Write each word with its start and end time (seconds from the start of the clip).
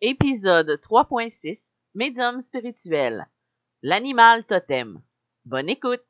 Épisode 0.00 0.78
3.6 0.80 1.72
Médium 1.96 2.40
spirituel. 2.40 3.26
L'animal 3.82 4.44
totem. 4.44 5.02
Bonne 5.44 5.68
écoute. 5.68 6.04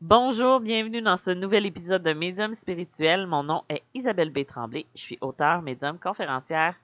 Bonjour, 0.00 0.58
bienvenue 0.58 1.00
dans 1.00 1.16
ce 1.16 1.30
nouvel 1.30 1.64
épisode 1.64 2.02
de 2.02 2.12
Médium 2.12 2.54
spirituel. 2.54 3.28
Mon 3.28 3.44
nom 3.44 3.62
est 3.68 3.84
Isabelle 3.94 4.30
B. 4.30 4.44
Tremblay. 4.44 4.84
Je 4.96 5.00
suis 5.00 5.18
auteure, 5.20 5.62
médium, 5.62 6.00
conférencière 6.00 6.74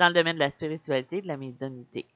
dans 0.00 0.08
le 0.08 0.14
domaine 0.14 0.34
de 0.34 0.40
la 0.40 0.50
spiritualité 0.50 1.18
et 1.18 1.22
de 1.22 1.28
la 1.28 1.36
médiumnité. 1.36 2.06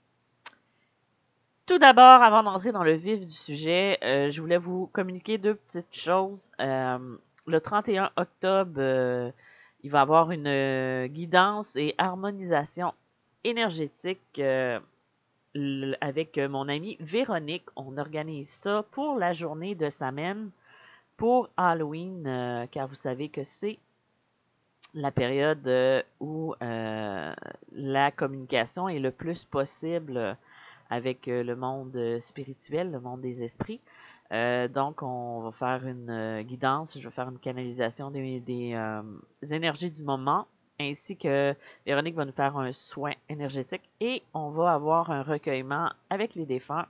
Tout 1.67 1.79
d'abord, 1.79 2.23
avant 2.23 2.43
d'entrer 2.43 2.73
dans 2.73 2.83
le 2.83 2.95
vif 2.95 3.21
du 3.21 3.33
sujet, 3.33 3.99
euh, 4.03 4.31
je 4.31 4.41
voulais 4.41 4.57
vous 4.57 4.87
communiquer 4.87 5.37
deux 5.37 5.55
petites 5.55 5.95
choses. 5.95 6.51
Euh, 6.61 7.17
le 7.47 7.61
31 7.61 8.11
octobre, 8.17 8.73
euh, 8.79 9.31
il 9.83 9.91
va 9.91 9.99
y 9.99 10.03
avoir 10.03 10.31
une 10.31 11.07
guidance 11.09 11.77
et 11.77 11.95
harmonisation 11.99 12.95
énergétique 13.45 14.41
avec 16.01 16.39
mon 16.39 16.69
amie 16.69 16.97
Véronique. 17.01 17.67
On 17.77 17.99
organise 17.99 18.49
ça 18.49 18.85
pour 18.93 19.19
la 19.19 19.35
journée 19.35 19.75
de 19.75 19.91
semaine 19.91 20.51
pour 21.19 21.51
Halloween, 21.59 22.67
car 22.73 22.89
vous 22.89 22.95
savez 22.95 23.29
que 23.29 23.43
c'est 23.43 23.79
la 24.95 25.11
période 25.11 25.67
euh, 25.67 26.03
où 26.21 26.55
euh, 26.63 27.35
la 27.73 28.11
communication 28.13 28.89
est 28.89 29.01
le 29.01 29.11
plus 29.11 29.45
possible 29.45 30.37
avec 30.89 31.29
euh, 31.29 31.43
le 31.43 31.57
monde 31.57 32.19
spirituel, 32.21 32.93
le 32.93 33.01
monde 33.01 33.21
des 33.21 33.43
esprits. 33.43 33.81
donc, 34.31 35.03
on 35.03 35.41
va 35.43 35.53
faire 35.53 35.87
une 35.87 36.43
guidance, 36.43 36.99
je 36.99 37.05
vais 37.07 37.15
faire 37.15 37.29
une 37.29 37.39
canalisation 37.39 38.11
des, 38.11 38.75
énergies 39.51 39.91
du 39.91 40.03
moment, 40.03 40.47
ainsi 40.81 41.17
que 41.17 41.55
Véronique 41.87 42.17
va 42.17 42.25
nous 42.25 42.33
faire 42.33 42.57
un 42.57 42.73
soin 42.73 43.13
énergétique 43.29 43.89
et 44.01 44.23
on 44.33 44.51
va 44.51 44.73
avoir 44.73 45.11
un 45.11 45.23
recueillement 45.23 45.91
avec 46.11 46.35
les 46.35 46.47
défunts. 46.47 46.87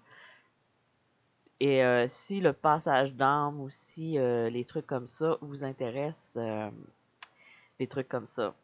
Et 1.61 1.83
si 2.07 2.41
le 2.41 2.53
passage 2.53 3.13
d'âme 3.15 3.61
ou 3.61 3.69
si 3.71 4.17
les 4.17 4.65
trucs 4.65 4.87
comme 4.87 5.07
ça 5.07 5.37
vous 5.43 5.65
intéressent, 5.65 6.39
des 7.79 7.87
trucs 7.87 8.09
comme 8.09 8.27
ça. 8.27 8.55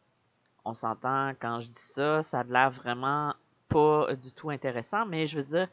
On 0.65 0.73
s'entend 0.73 1.31
quand 1.39 1.59
je 1.59 1.67
dis 1.67 1.73
ça, 1.75 2.21
ça 2.21 2.39
a 2.41 2.43
l'air 2.43 2.71
vraiment 2.71 3.33
pas 3.67 4.15
du 4.15 4.31
tout 4.33 4.49
intéressant, 4.49 5.05
mais 5.05 5.25
je 5.25 5.37
veux 5.37 5.45
dire, 5.45 5.67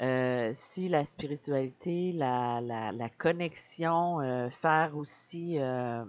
euh, 0.00 0.52
si 0.54 0.88
la 0.88 1.04
spiritualité, 1.04 2.12
la, 2.12 3.08
connexion, 3.18 4.20
euh, 4.20 4.48
faire 4.48 4.96
aussi 4.96 5.58
euh, 5.58 6.04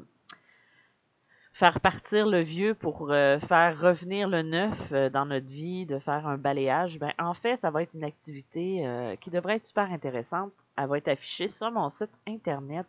faire 1.54 1.80
partir 1.80 2.28
le 2.28 2.42
vieux 2.42 2.76
pour 2.76 3.08
faire 3.10 3.80
revenir 3.80 4.30
le 4.30 4.44
neuf 4.44 4.94
dans 5.12 5.26
notre 5.26 5.48
vie, 5.48 5.86
de 5.86 5.98
faire 5.98 6.28
un 6.28 6.38
balayage, 6.38 7.00
ben 7.00 7.12
en 7.18 7.34
fait, 7.34 7.58
ça 7.58 7.72
va 7.72 7.84
être 7.84 7.94
une 7.96 8.04
activité 8.04 9.18
qui 9.20 9.30
devrait 9.30 9.56
être 9.56 9.66
super 9.66 9.92
intéressante. 9.92 10.52
Elle 10.78 10.88
va 10.88 10.98
être 11.00 11.10
affichée 11.10 11.48
sur 11.48 11.72
mon 11.72 11.90
site 11.90 12.12
internet 12.28 12.88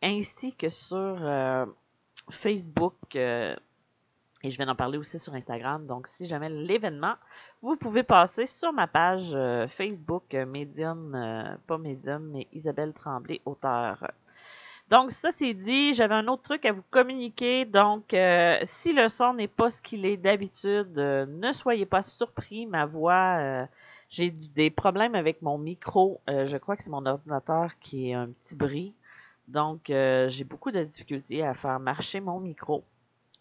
ainsi 0.00 0.54
que 0.54 0.70
sur 0.70 1.18
Facebook 2.30 2.94
euh, 3.16 3.54
et 4.42 4.50
je 4.50 4.58
vais 4.58 4.68
en 4.68 4.76
parler 4.76 4.98
aussi 4.98 5.18
sur 5.18 5.34
Instagram. 5.34 5.86
Donc, 5.86 6.06
si 6.06 6.26
jamais 6.26 6.48
l'événement, 6.48 7.14
vous 7.60 7.76
pouvez 7.76 8.04
passer 8.04 8.46
sur 8.46 8.72
ma 8.72 8.86
page 8.86 9.32
euh, 9.34 9.66
Facebook 9.66 10.32
euh, 10.32 10.46
Medium, 10.46 11.58
pas 11.66 11.78
Medium, 11.78 12.30
mais 12.32 12.46
Isabelle 12.52 12.92
Tremblay, 12.92 13.40
auteur. 13.44 14.12
Donc, 14.90 15.10
ça 15.10 15.32
c'est 15.32 15.54
dit, 15.54 15.92
j'avais 15.92 16.14
un 16.14 16.28
autre 16.28 16.42
truc 16.42 16.64
à 16.64 16.72
vous 16.72 16.84
communiquer. 16.90 17.64
Donc, 17.64 18.16
si 18.64 18.92
le 18.94 19.08
son 19.08 19.34
n'est 19.34 19.48
pas 19.48 19.68
ce 19.68 19.82
qu'il 19.82 20.06
est 20.06 20.16
d'habitude, 20.16 20.96
ne 20.96 21.52
soyez 21.52 21.84
pas 21.84 22.00
surpris. 22.00 22.64
Ma 22.64 22.86
voix, 22.86 23.66
j'ai 24.08 24.30
des 24.30 24.70
problèmes 24.70 25.14
avec 25.14 25.42
mon 25.42 25.58
micro. 25.58 26.22
je 26.26 26.56
crois 26.56 26.74
que 26.74 26.82
c'est 26.82 26.90
mon 26.90 27.04
ordinateur 27.04 27.78
qui 27.80 28.08
est 28.08 28.14
un 28.14 28.28
petit 28.28 28.54
bris. 28.54 28.94
Donc, 29.48 29.88
euh, 29.88 30.28
j'ai 30.28 30.44
beaucoup 30.44 30.70
de 30.70 30.84
difficultés 30.84 31.42
à 31.42 31.54
faire 31.54 31.80
marcher 31.80 32.20
mon 32.20 32.38
micro. 32.38 32.84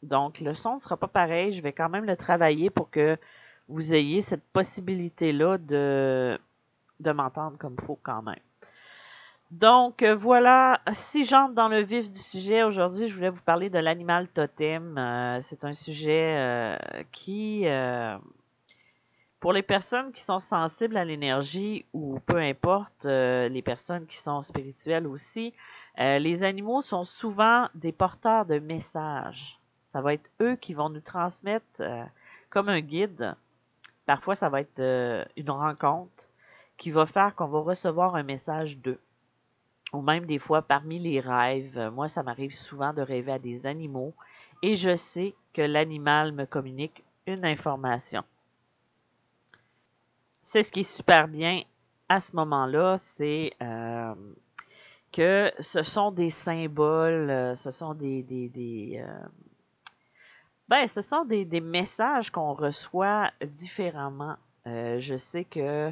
Donc, 0.04 0.40
le 0.40 0.54
son 0.54 0.76
ne 0.76 0.80
sera 0.80 0.96
pas 0.96 1.08
pareil. 1.08 1.52
Je 1.52 1.62
vais 1.62 1.74
quand 1.74 1.90
même 1.90 2.06
le 2.06 2.16
travailler 2.16 2.70
pour 2.70 2.90
que 2.90 3.18
vous 3.68 3.94
ayez 3.94 4.22
cette 4.22 4.44
possibilité-là 4.54 5.58
de, 5.58 6.40
de 7.02 7.12
m'entendre 7.12 7.58
comme 7.58 7.76
il 7.78 7.86
faut 7.86 8.00
quand 8.02 8.22
même. 8.22 8.36
Donc, 9.52 10.02
euh, 10.02 10.16
voilà, 10.16 10.82
si 10.94 11.26
j'entre 11.26 11.54
dans 11.54 11.68
le 11.68 11.82
vif 11.82 12.10
du 12.10 12.20
sujet, 12.20 12.64
aujourd'hui, 12.64 13.10
je 13.10 13.16
voulais 13.16 13.30
vous 13.30 13.42
parler 13.42 13.70
de 13.70 13.80
l'animal 13.80 14.30
totem. 14.30 14.98
Euh, 14.98 15.40
c'est 15.42 15.66
un 15.66 15.74
sujet 15.74 16.78
qui, 17.12 17.66
pour 19.42 19.52
les 19.52 19.64
personnes 19.64 20.14
qui 20.14 20.22
sont 20.22 20.40
sensibles 20.40 20.96
à 20.96 21.04
l'énergie 21.04 21.86
ou 21.92 22.20
peu 22.26 22.38
importe, 22.38 23.06
les 23.06 23.62
personnes 23.62 24.06
qui 24.06 24.18
sont 24.18 24.42
spirituelles 24.42 25.08
aussi, 25.08 25.54
euh, 26.00 26.20
les 26.20 26.44
animaux 26.44 26.82
sont 26.82 27.04
souvent 27.04 27.68
des 27.74 27.92
porteurs 27.92 28.46
de 28.46 28.60
messages. 28.60 29.60
Ça 29.94 30.02
va 30.02 30.14
être 30.14 30.30
eux 30.42 30.56
qui 30.56 30.74
vont 30.74 30.90
nous 30.90 31.02
transmettre 31.02 31.66
euh, 31.80 32.04
comme 32.50 32.70
un 32.70 32.82
guide. 32.82 33.36
Parfois, 34.06 34.36
ça 34.36 34.50
va 34.50 34.62
être 34.62 34.80
euh, 34.80 35.26
une 35.36 35.50
rencontre 35.50 36.30
qui 36.78 36.92
va 36.92 37.06
faire 37.06 37.34
qu'on 37.36 37.48
va 37.48 37.60
recevoir 37.60 38.16
un 38.16 38.24
message 38.24 38.78
d'eux. 38.78 39.00
Ou 39.94 40.02
même 40.02 40.26
des 40.26 40.38
fois 40.38 40.62
parmi 40.62 41.00
les 41.00 41.20
rêves. 41.20 41.92
Moi, 41.94 42.08
ça 42.08 42.22
m'arrive 42.22 42.54
souvent 42.54 42.94
de 42.94 43.02
rêver 43.02 43.32
à 43.32 43.40
des 43.40 43.66
animaux 43.66 44.14
et 44.62 44.76
je 44.76 44.96
sais 44.96 45.34
que 45.54 45.62
l'animal 45.62 46.34
me 46.34 46.46
communique 46.46 47.04
une 47.26 47.46
information. 47.46 48.24
C'est 50.44 50.64
ce 50.64 50.72
qui 50.72 50.82
est 50.82 50.84
super 50.84 51.28
bien 51.28 51.64
à 52.10 52.20
ce 52.20 52.36
moment-là, 52.36 52.98
c'est 52.98 53.52
que 55.18 55.52
ce 55.60 55.82
sont 55.82 56.12
des 56.12 56.30
symboles, 56.30 57.32
euh, 57.32 57.56
ce 57.56 57.72
sont 57.72 57.96
des, 57.96 58.24
euh, 59.02 59.28
ben, 60.70 60.88
ce 60.88 61.02
sont 61.02 61.26
des, 61.26 61.60
messages 61.60 62.30
qu'on 62.30 62.54
reçoit 62.54 63.32
différemment. 63.44 64.36
Euh, 64.68 65.00
je 65.00 65.16
sais 65.16 65.44
que 65.44 65.92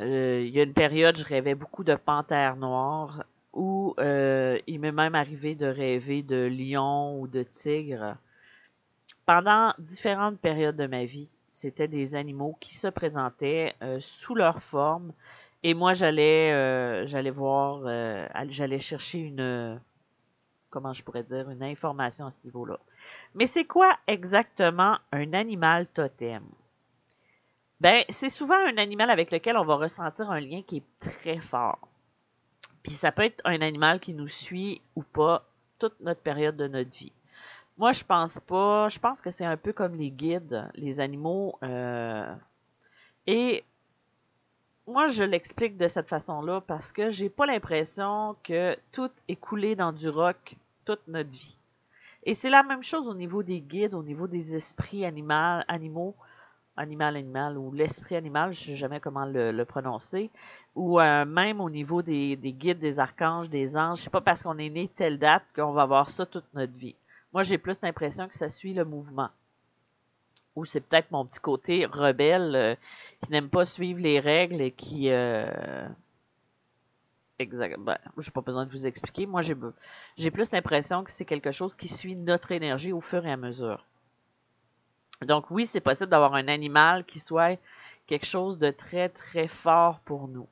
il 0.00 0.48
y 0.48 0.58
a 0.58 0.64
une 0.64 0.72
période, 0.72 1.16
je 1.16 1.24
rêvais 1.24 1.54
beaucoup 1.54 1.84
de 1.84 1.94
panthères 1.94 2.56
noires, 2.56 3.22
ou 3.52 3.94
il 3.98 4.80
m'est 4.80 4.90
même 4.90 5.14
arrivé 5.14 5.54
de 5.54 5.66
rêver 5.66 6.22
de 6.22 6.46
lions 6.46 7.20
ou 7.20 7.28
de 7.28 7.44
tigres. 7.44 8.16
Pendant 9.24 9.72
différentes 9.78 10.40
périodes 10.40 10.76
de 10.76 10.86
ma 10.86 11.04
vie, 11.04 11.28
c'était 11.46 11.86
des 11.86 12.16
animaux 12.16 12.56
qui 12.58 12.74
se 12.74 12.88
présentaient 12.88 13.76
sous 14.00 14.34
leur 14.34 14.62
forme 14.62 15.12
et 15.62 15.74
moi, 15.74 15.92
j'allais, 15.92 16.52
euh, 16.52 17.32
voir, 17.34 17.82
euh, 17.84 18.26
j'allais 18.48 18.80
chercher 18.80 19.18
une, 19.18 19.80
comment 20.70 20.92
je 20.92 21.02
pourrais 21.02 21.22
dire, 21.22 21.50
une 21.50 21.62
information 21.62 22.26
à 22.26 22.30
ce 22.30 22.36
niveau-là. 22.44 22.78
Mais 23.34 23.46
c'est 23.46 23.64
quoi 23.64 23.96
exactement 24.06 24.98
un 25.12 25.32
animal 25.32 25.86
totem? 25.86 26.42
Ben, 27.80 28.04
c'est 28.08 28.28
souvent 28.28 28.58
un 28.68 28.76
animal 28.76 29.10
avec 29.10 29.30
lequel 29.30 29.56
on 29.56 29.64
va 29.64 29.76
ressentir 29.76 30.30
un 30.30 30.40
lien 30.40 30.62
qui 30.62 30.78
est 30.78 31.00
très 31.00 31.40
fort. 31.40 31.88
Puis 32.82 32.92
ça 32.92 33.12
peut 33.12 33.22
être 33.22 33.40
un 33.44 33.60
animal 33.60 34.00
qui 34.00 34.14
nous 34.14 34.28
suit 34.28 34.80
ou 34.96 35.02
pas 35.02 35.44
toute 35.78 35.98
notre 36.00 36.20
période 36.20 36.56
de 36.56 36.66
notre 36.68 36.90
vie. 36.90 37.12
Moi, 37.78 37.92
je 37.92 38.04
pense 38.04 38.38
pas. 38.46 38.88
Je 38.88 38.98
pense 38.98 39.20
que 39.20 39.30
c'est 39.30 39.44
un 39.44 39.56
peu 39.56 39.72
comme 39.72 39.96
les 39.96 40.10
guides, 40.10 40.68
les 40.74 41.00
animaux. 41.00 41.58
Euh, 41.62 42.32
et 43.26 43.64
moi, 44.86 45.08
je 45.08 45.24
l'explique 45.24 45.76
de 45.76 45.88
cette 45.88 46.08
façon-là 46.08 46.60
parce 46.66 46.92
que 46.92 47.10
j'ai 47.10 47.28
pas 47.28 47.46
l'impression 47.46 48.36
que 48.42 48.76
tout 48.90 49.10
est 49.28 49.36
coulé 49.36 49.76
dans 49.76 49.92
du 49.92 50.08
rock 50.08 50.56
toute 50.84 51.06
notre 51.08 51.30
vie. 51.30 51.56
Et 52.24 52.34
c'est 52.34 52.50
la 52.50 52.62
même 52.62 52.82
chose 52.82 53.06
au 53.06 53.14
niveau 53.14 53.42
des 53.42 53.60
guides, 53.60 53.94
au 53.94 54.02
niveau 54.02 54.26
des 54.26 54.56
esprits 54.56 55.04
animaux, 55.04 55.62
animaux 55.68 56.14
animal, 56.76 57.16
animal, 57.16 57.58
ou 57.58 57.72
l'esprit 57.72 58.16
animal, 58.16 58.52
je 58.52 58.64
sais 58.64 58.76
jamais 58.76 59.00
comment 59.00 59.26
le, 59.26 59.62
prononcer, 59.64 60.30
ou 60.74 61.00
euh, 61.00 61.24
même 61.24 61.60
au 61.60 61.68
niveau 61.68 62.02
des, 62.02 62.36
des, 62.36 62.52
guides, 62.52 62.78
des 62.78 62.98
archanges, 62.98 63.50
des 63.50 63.76
anges, 63.76 63.98
c'est 63.98 64.10
pas 64.10 64.20
parce 64.20 64.42
qu'on 64.42 64.58
est 64.58 64.70
né 64.70 64.88
telle 64.88 65.18
date 65.18 65.42
qu'on 65.54 65.72
va 65.72 65.82
avoir 65.82 66.10
ça 66.10 66.24
toute 66.24 66.46
notre 66.54 66.72
vie. 66.72 66.96
Moi, 67.32 67.42
j'ai 67.42 67.58
plus 67.58 67.80
l'impression 67.82 68.26
que 68.28 68.34
ça 68.34 68.48
suit 68.48 68.74
le 68.74 68.84
mouvement 68.84 69.28
ou 70.54 70.64
c'est 70.64 70.80
peut-être 70.80 71.10
mon 71.10 71.24
petit 71.24 71.40
côté 71.40 71.86
rebelle 71.86 72.54
euh, 72.54 72.74
qui 73.22 73.30
n'aime 73.32 73.48
pas 73.48 73.64
suivre 73.64 74.00
les 74.00 74.20
règles 74.20 74.60
et 74.60 74.70
qui 74.70 75.10
euh... 75.10 75.88
exact 77.38 77.78
ben, 77.80 77.98
j'ai 78.18 78.30
pas 78.30 78.40
besoin 78.42 78.66
de 78.66 78.70
vous 78.70 78.86
expliquer 78.86 79.26
moi 79.26 79.42
j'ai 79.42 79.56
j'ai 80.16 80.30
plus 80.30 80.52
l'impression 80.52 81.04
que 81.04 81.10
c'est 81.10 81.24
quelque 81.24 81.50
chose 81.50 81.74
qui 81.74 81.88
suit 81.88 82.16
notre 82.16 82.52
énergie 82.52 82.92
au 82.92 83.00
fur 83.00 83.24
et 83.26 83.32
à 83.32 83.36
mesure 83.36 83.86
Donc 85.26 85.50
oui, 85.50 85.66
c'est 85.66 85.80
possible 85.80 86.10
d'avoir 86.10 86.34
un 86.34 86.48
animal 86.48 87.04
qui 87.04 87.20
soit 87.20 87.58
quelque 88.06 88.26
chose 88.26 88.58
de 88.58 88.70
très, 88.70 89.08
très 89.08 89.48
fort 89.48 90.00
pour 90.00 90.28
nous. 90.28 90.48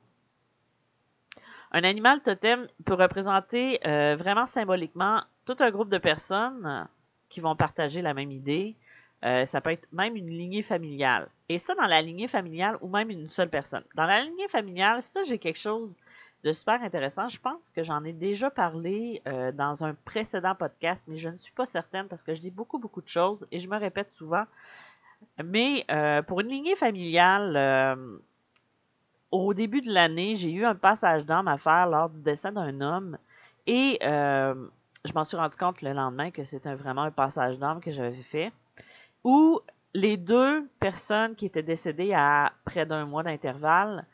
Un 1.71 1.83
animal 1.83 2.21
totem 2.21 2.67
peut 2.85 2.95
représenter 2.95 3.79
euh, 3.85 4.15
vraiment 4.17 4.45
symboliquement 4.45 5.23
tout 5.45 5.55
un 5.59 5.71
groupe 5.71 5.89
de 5.89 5.97
personnes 5.97 6.87
qui 7.29 7.39
vont 7.39 7.55
partager 7.55 8.01
la 8.01 8.13
même 8.13 8.31
idée. 8.31 8.75
Euh, 9.23 9.45
ça 9.45 9.61
peut 9.61 9.71
être 9.71 9.87
même 9.91 10.15
une 10.15 10.29
lignée 10.29 10.63
familiale. 10.63 11.27
Et 11.47 11.59
ça, 11.59 11.75
dans 11.75 11.85
la 11.85 12.01
lignée 12.01 12.27
familiale 12.27 12.77
ou 12.81 12.87
même 12.87 13.11
une 13.11 13.29
seule 13.29 13.49
personne. 13.49 13.83
Dans 13.95 14.05
la 14.05 14.23
lignée 14.23 14.47
familiale, 14.47 15.01
ça, 15.01 15.23
j'ai 15.23 15.37
quelque 15.37 15.59
chose 15.59 15.97
de 16.43 16.51
super 16.53 16.81
intéressant. 16.81 17.27
Je 17.27 17.39
pense 17.39 17.69
que 17.69 17.83
j'en 17.83 18.03
ai 18.03 18.13
déjà 18.13 18.49
parlé 18.49 19.21
euh, 19.27 19.51
dans 19.51 19.83
un 19.83 19.93
précédent 19.93 20.55
podcast, 20.55 21.05
mais 21.07 21.17
je 21.17 21.29
ne 21.29 21.37
suis 21.37 21.51
pas 21.51 21.67
certaine 21.67 22.07
parce 22.07 22.23
que 22.23 22.33
je 22.33 22.41
dis 22.41 22.49
beaucoup, 22.49 22.79
beaucoup 22.79 23.01
de 23.01 23.07
choses 23.07 23.45
et 23.51 23.59
je 23.59 23.67
me 23.67 23.77
répète 23.77 24.11
souvent. 24.13 24.45
Mais 25.43 25.85
euh, 25.91 26.23
pour 26.23 26.39
une 26.39 26.47
lignée 26.47 26.75
familiale, 26.75 27.99
au 29.29 29.53
début 29.53 29.81
de 29.81 29.93
l'année, 29.93 30.33
j'ai 30.33 30.51
eu 30.51 30.65
un 30.65 30.73
passage 30.73 31.25
d'âme 31.25 31.47
à 31.47 31.59
faire 31.59 31.85
lors 31.87 32.09
du 32.09 32.19
décès 32.21 32.51
d'un 32.51 32.81
homme 32.81 33.19
et 33.67 33.99
je 34.01 35.13
m'en 35.13 35.23
suis 35.23 35.37
rendu 35.37 35.57
compte 35.57 35.83
le 35.83 35.93
lendemain 35.93 36.31
que 36.31 36.43
c'était 36.43 36.73
vraiment 36.73 37.03
un 37.03 37.11
passage 37.11 37.59
d'âme 37.59 37.81
que 37.81 37.91
j'avais 37.91 38.23
fait 38.23 38.51
où 39.23 39.59
les 39.93 40.17
deux 40.17 40.67
personnes 40.79 41.35
qui 41.35 41.45
étaient 41.45 41.63
décédées 41.63 42.13
à 42.13 42.53
près 42.65 42.85
d'un 42.85 43.05
mois 43.05 43.23
d'intervalle 43.23 44.05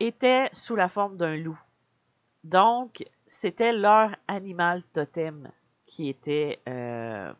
étaient 0.00 0.48
sous 0.52 0.76
la 0.76 0.88
forme 0.88 1.16
d'un 1.16 1.36
loup. 1.36 1.58
Donc, 2.44 3.04
c'était 3.26 3.72
leur 3.72 4.10
animal 4.28 4.82
totem 4.92 5.50
qui 5.86 6.08
était 6.08 6.58
euh, 6.68 7.32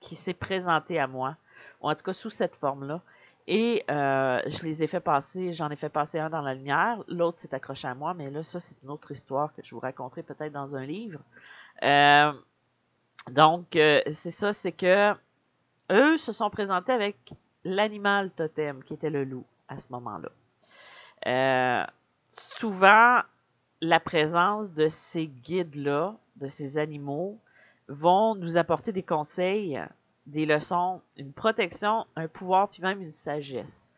qui 0.00 0.16
s'est 0.16 0.34
présenté 0.34 0.98
à 0.98 1.06
moi, 1.06 1.36
ou 1.80 1.88
en 1.88 1.94
tout 1.94 2.04
cas 2.04 2.12
sous 2.12 2.30
cette 2.30 2.56
forme-là. 2.56 3.00
Et 3.46 3.84
euh, 3.90 4.40
je 4.46 4.62
les 4.64 4.82
ai 4.82 4.86
fait 4.86 5.00
passer, 5.00 5.52
j'en 5.52 5.70
ai 5.70 5.76
fait 5.76 5.88
passer 5.88 6.18
un 6.18 6.30
dans 6.30 6.40
la 6.40 6.54
lumière, 6.54 7.02
l'autre 7.08 7.38
s'est 7.38 7.54
accroché 7.54 7.86
à 7.88 7.94
moi, 7.94 8.14
mais 8.14 8.30
là, 8.30 8.42
ça, 8.42 8.58
c'est 8.58 8.76
une 8.82 8.90
autre 8.90 9.10
histoire 9.10 9.54
que 9.54 9.62
je 9.62 9.74
vous 9.74 9.80
raconterai 9.80 10.22
peut-être 10.22 10.52
dans 10.52 10.76
un 10.76 10.84
livre. 10.84 11.20
Euh, 11.82 12.32
donc, 13.30 13.66
c'est 13.72 14.30
ça, 14.30 14.52
c'est 14.52 14.72
que 14.72 15.14
eux 15.90 16.16
se 16.16 16.32
sont 16.32 16.50
présentés 16.50 16.92
avec 16.92 17.16
l'animal 17.64 18.30
totem 18.30 18.82
qui 18.84 18.94
était 18.94 19.10
le 19.10 19.24
loup 19.24 19.44
à 19.68 19.78
ce 19.78 19.92
moment-là. 19.92 21.88
souvent, 22.32 23.20
la 23.80 24.00
présence 24.00 24.72
de 24.72 24.88
ces 24.88 25.26
guides-là, 25.26 26.16
de 26.36 26.48
ces 26.48 26.78
animaux, 26.78 27.38
vont 27.88 28.34
nous 28.34 28.56
apporter 28.56 28.92
des 28.92 29.02
conseils, 29.02 29.80
des 30.26 30.46
leçons, 30.46 31.02
une 31.16 31.32
protection, 31.32 32.06
un 32.16 32.28
pouvoir, 32.28 32.68
puis 32.68 32.82
même 32.82 33.02
une 33.02 33.10
sagesse. 33.10 33.90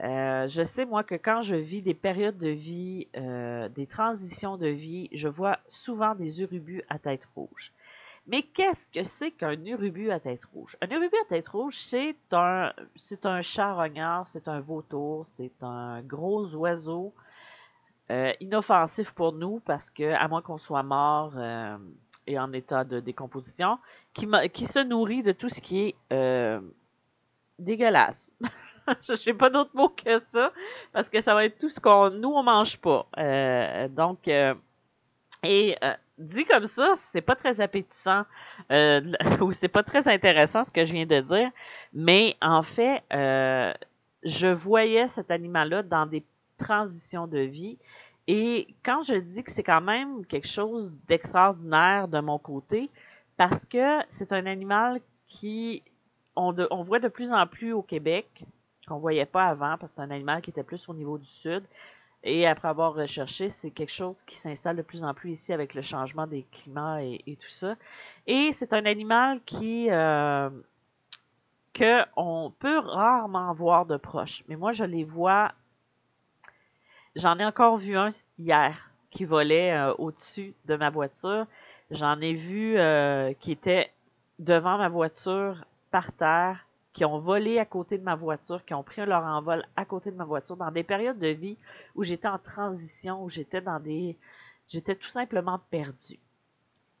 Euh, 0.00 0.48
je 0.48 0.62
sais, 0.62 0.84
moi, 0.84 1.04
que 1.04 1.14
quand 1.14 1.40
je 1.40 1.54
vis 1.54 1.82
des 1.82 1.94
périodes 1.94 2.36
de 2.36 2.48
vie, 2.48 3.08
euh, 3.16 3.68
des 3.68 3.86
transitions 3.86 4.56
de 4.56 4.66
vie, 4.66 5.08
je 5.12 5.28
vois 5.28 5.58
souvent 5.68 6.14
des 6.14 6.40
urubus 6.40 6.82
à 6.88 6.98
tête 6.98 7.28
rouge. 7.36 7.72
Mais 8.26 8.42
qu'est-ce 8.42 8.86
que 8.86 9.02
c'est 9.02 9.32
qu'un 9.32 9.62
urubu 9.64 10.10
à 10.10 10.18
tête 10.18 10.44
rouge? 10.46 10.76
Un 10.80 10.88
urubu 10.88 11.14
à 11.22 11.24
tête 11.28 11.48
rouge, 11.48 11.76
c'est 11.76 12.16
un, 12.32 12.72
c'est 12.96 13.26
un 13.26 13.42
charognard, 13.42 14.26
c'est 14.28 14.48
un 14.48 14.60
vautour, 14.60 15.26
c'est 15.26 15.62
un 15.62 16.00
gros 16.00 16.46
oiseau 16.54 17.12
euh, 18.10 18.32
inoffensif 18.40 19.10
pour 19.12 19.32
nous 19.32 19.60
parce 19.60 19.90
que, 19.90 20.12
à 20.12 20.26
moins 20.28 20.40
qu'on 20.40 20.58
soit 20.58 20.82
mort 20.82 21.32
euh, 21.36 21.76
et 22.26 22.38
en 22.38 22.52
état 22.52 22.84
de 22.84 23.00
décomposition, 23.00 23.78
qui, 24.14 24.26
qui, 24.52 24.66
se 24.66 24.78
nourrit 24.78 25.22
de 25.22 25.32
tout 25.32 25.50
ce 25.50 25.60
qui 25.60 25.80
est 25.80 25.94
euh, 26.12 26.60
dégueulasse. 27.58 28.28
Je 29.08 29.14
sais 29.14 29.34
pas 29.34 29.48
d'autre 29.50 29.70
mot 29.74 29.88
que 29.88 30.18
ça 30.20 30.52
parce 30.92 31.08
que 31.08 31.22
ça 31.22 31.34
va 31.34 31.46
être 31.46 31.58
tout 31.58 31.70
ce 31.70 31.80
qu'on 31.80 32.10
nous 32.10 32.28
on 32.28 32.42
mange 32.42 32.78
pas. 32.78 33.06
donc 33.88 34.28
et 34.28 35.76
dit 36.18 36.44
comme 36.44 36.66
ça, 36.66 36.94
c'est 36.96 37.22
pas 37.22 37.34
très 37.34 37.60
appétissant 37.60 38.24
ou 39.40 39.52
c'est 39.52 39.68
pas 39.68 39.82
très 39.82 40.08
intéressant 40.08 40.64
ce 40.64 40.70
que 40.70 40.84
je 40.84 40.92
viens 40.92 41.06
de 41.06 41.20
dire, 41.20 41.50
mais 41.92 42.36
en 42.40 42.62
fait, 42.62 43.02
je 43.10 44.46
voyais 44.46 45.08
cet 45.08 45.30
animal-là 45.30 45.82
dans 45.82 46.06
des 46.06 46.24
transition 46.58 47.26
de 47.26 47.38
vie. 47.38 47.78
Et 48.26 48.74
quand 48.84 49.02
je 49.02 49.14
dis 49.14 49.42
que 49.42 49.50
c'est 49.50 49.62
quand 49.62 49.80
même 49.80 50.24
quelque 50.26 50.48
chose 50.48 50.94
d'extraordinaire 51.08 52.08
de 52.08 52.20
mon 52.20 52.38
côté, 52.38 52.90
parce 53.36 53.64
que 53.64 54.00
c'est 54.08 54.32
un 54.32 54.46
animal 54.46 55.00
qui 55.28 55.82
on, 56.36 56.54
on, 56.70 56.82
voit 56.82 57.00
de 57.00 57.08
plus 57.08 57.32
en 57.32 57.46
plus 57.46 57.72
au 57.72 57.82
Québec, 57.82 58.44
qu'on 58.88 58.98
voyait 58.98 59.26
pas 59.26 59.46
avant, 59.46 59.76
parce 59.78 59.92
que 59.92 59.96
c'est 59.96 60.02
un 60.02 60.10
animal 60.10 60.40
qui 60.42 60.50
était 60.50 60.62
plus 60.62 60.88
au 60.88 60.94
niveau 60.94 61.18
du 61.18 61.26
sud. 61.26 61.64
Et 62.24 62.46
après 62.46 62.68
avoir 62.68 62.94
recherché, 62.94 63.50
c'est 63.50 63.70
quelque 63.70 63.92
chose 63.92 64.22
qui 64.22 64.36
s'installe 64.36 64.76
de 64.76 64.82
plus 64.82 65.04
en 65.04 65.12
plus 65.12 65.32
ici 65.32 65.52
avec 65.52 65.74
le 65.74 65.82
changement 65.82 66.26
des 66.26 66.46
climats 66.50 67.02
et, 67.02 67.36
tout 67.38 67.50
ça. 67.50 67.76
Et 68.26 68.50
c'est 68.52 68.72
un 68.72 68.86
animal 68.86 69.40
qui 69.44 69.90
euh, 69.90 70.48
que 71.74 72.02
on 72.16 72.50
peut 72.58 72.78
rarement 72.78 73.52
voir 73.52 73.84
de 73.84 73.98
proche. 73.98 74.42
Mais 74.48 74.56
moi, 74.56 74.72
je 74.72 74.84
les 74.84 75.04
vois 75.04 75.52
J'en 77.16 77.38
ai 77.38 77.44
encore 77.44 77.76
vu 77.76 77.96
un 77.96 78.08
hier 78.38 78.90
qui 79.10 79.24
volait 79.24 79.72
euh, 79.72 79.94
au-dessus 79.98 80.54
de 80.64 80.74
ma 80.74 80.90
voiture. 80.90 81.46
J'en 81.90 82.20
ai 82.20 82.34
vu 82.34 82.76
euh, 82.76 83.32
qui 83.38 83.52
était 83.52 83.92
devant 84.40 84.78
ma 84.78 84.88
voiture 84.88 85.64
par 85.92 86.10
terre, 86.12 86.66
qui 86.94 87.04
ont 87.04 87.18
volé 87.18 87.58
à 87.58 87.66
côté 87.66 87.98
de 87.98 88.04
ma 88.04 88.14
voiture, 88.14 88.64
qui 88.64 88.72
ont 88.72 88.84
pris 88.84 89.04
leur 89.04 89.24
envol 89.24 89.66
à 89.76 89.84
côté 89.84 90.12
de 90.12 90.16
ma 90.16 90.24
voiture 90.24 90.56
dans 90.56 90.70
des 90.70 90.84
périodes 90.84 91.18
de 91.18 91.28
vie 91.28 91.58
où 91.96 92.04
j'étais 92.04 92.28
en 92.28 92.38
transition, 92.38 93.22
où 93.22 93.28
j'étais 93.28 93.60
dans 93.60 93.80
des 93.80 94.16
j'étais 94.68 94.94
tout 94.94 95.08
simplement 95.08 95.60
perdu. 95.70 96.18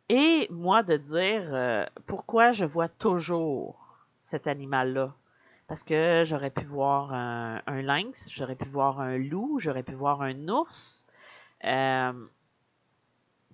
Et 0.08 0.48
moi 0.50 0.82
de 0.82 0.96
dire 0.96 1.48
euh, 1.54 1.86
pourquoi 2.06 2.50
je 2.50 2.64
vois 2.64 2.88
toujours 2.88 3.96
cet 4.20 4.48
animal-là? 4.48 5.14
Parce 5.68 5.84
que 5.84 6.24
j'aurais 6.26 6.50
pu 6.50 6.64
voir 6.64 7.14
un, 7.14 7.62
lynx, 7.66 8.28
j'aurais 8.30 8.56
pu 8.56 8.68
voir 8.68 9.00
un 9.00 9.16
loup, 9.16 9.60
j'aurais 9.60 9.82
pu 9.84 9.94
voir 9.94 10.20
un 10.20 10.48
ours. 10.48 11.04
Euh, 11.64 12.12